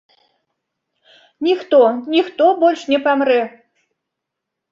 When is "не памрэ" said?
2.93-3.39